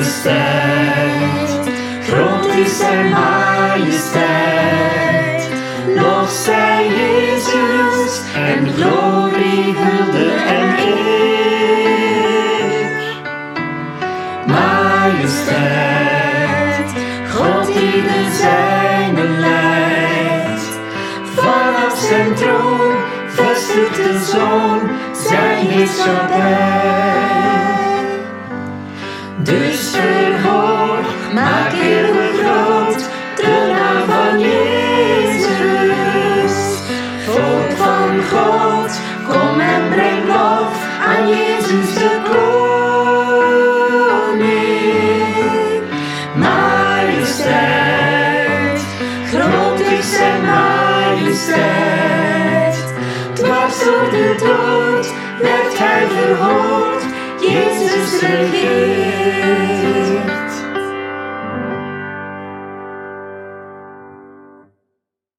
majesteit. 0.00 1.68
Groot 2.08 2.46
is 2.46 2.76
zijn 2.78 3.10
majesteit. 3.10 4.28
Lof 5.96 6.30
zij 6.30 6.88
Jezus 6.88 8.20
en 8.34 8.68
glorie, 8.72 9.74
hulde 9.76 10.30
en 10.30 10.78
eer. 10.78 11.30
Majesteit, 14.46 15.68
God 17.34 17.66
die 17.66 18.02
de 18.02 18.38
zijne 18.40 19.28
leidt. 19.28 20.62
Vanaf 21.34 21.98
zijn 22.08 22.34
troon 22.34 22.94
vestigt 23.28 23.96
de 23.96 24.18
Zoon 24.32 24.80
zijn 25.12 25.66
heerschappij. 25.66 26.79
Dus 29.42 29.90
verhoog, 29.90 31.32
maak 31.34 31.72
eeuwig 31.72 32.40
groot 32.40 33.08
de 33.36 33.72
naam 33.72 34.04
van 34.08 34.40
Jezus. 34.40 35.46
Volk 37.24 37.70
van 37.76 38.22
God, 38.30 39.00
kom 39.28 39.60
en 39.60 39.88
breng 39.88 40.26
lof 40.26 40.86
aan 41.06 41.28
Jezus 41.28 41.94
de 41.94 42.20
koning. 42.24 42.50
Majesteit, 46.34 47.50
groot 49.32 49.80
is 49.80 50.14
zijn 50.14 50.40
majesteit. 50.44 51.54
Dwars 53.32 53.84
door 53.84 54.10
de 54.10 54.34
dood 54.38 55.12
werd 55.40 55.78
hij 55.78 56.06
verhoogd, 56.08 57.04
Jezus 57.40 58.20
regeert. 58.20 59.09